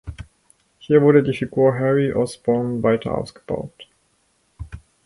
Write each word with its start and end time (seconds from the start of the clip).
Hier 0.79 0.99
wurde 1.03 1.21
die 1.21 1.37
Figur 1.37 1.77
Harry 1.77 2.11
Osbornes 2.11 2.81
weiter 2.81 3.15
ausgebaut. 3.15 3.85